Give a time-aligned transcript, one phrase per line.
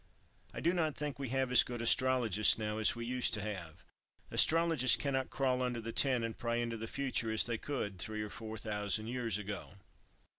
[0.51, 3.83] I do not think we have as good "Astrologists" now as we used to have.
[4.31, 8.23] Astrologists cannot crawl under the tent and pry into the future as they could three
[8.23, 9.73] or four thousand years ago.